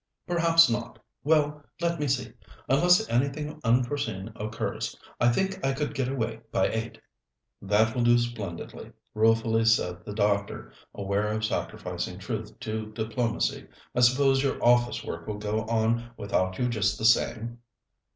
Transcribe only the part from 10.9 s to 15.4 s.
aware of sacrificing truth to diplomacy. "I suppose your office work will